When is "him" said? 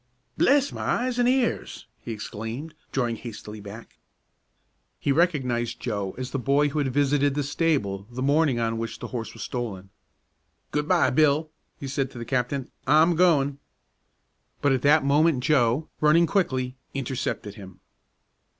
17.53-17.79